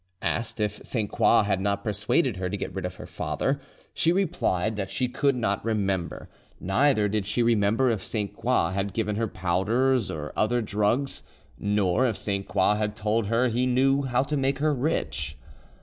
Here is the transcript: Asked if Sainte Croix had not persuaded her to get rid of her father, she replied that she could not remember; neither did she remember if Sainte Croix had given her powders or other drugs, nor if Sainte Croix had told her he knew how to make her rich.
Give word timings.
Asked 0.23 0.59
if 0.59 0.81
Sainte 0.83 1.11
Croix 1.11 1.43
had 1.43 1.61
not 1.61 1.83
persuaded 1.83 2.37
her 2.37 2.49
to 2.49 2.57
get 2.57 2.73
rid 2.73 2.87
of 2.87 2.95
her 2.95 3.05
father, 3.05 3.59
she 3.93 4.11
replied 4.11 4.75
that 4.75 4.89
she 4.89 5.07
could 5.07 5.35
not 5.35 5.63
remember; 5.63 6.27
neither 6.59 7.07
did 7.07 7.27
she 7.27 7.43
remember 7.43 7.91
if 7.91 8.03
Sainte 8.03 8.35
Croix 8.35 8.71
had 8.71 8.93
given 8.95 9.15
her 9.17 9.27
powders 9.27 10.09
or 10.09 10.33
other 10.35 10.59
drugs, 10.59 11.21
nor 11.59 12.07
if 12.07 12.17
Sainte 12.17 12.47
Croix 12.47 12.73
had 12.77 12.95
told 12.95 13.27
her 13.27 13.49
he 13.49 13.67
knew 13.67 14.01
how 14.01 14.23
to 14.23 14.35
make 14.35 14.57
her 14.57 14.73
rich. 14.73 15.37